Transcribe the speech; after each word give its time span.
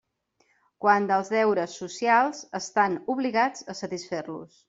Quant 0.85 1.05
als 1.17 1.29
deures 1.33 1.75
socials, 1.83 2.41
estan 2.61 2.97
obligats 3.17 3.69
a 3.75 3.77
satisfer-los. 3.85 4.59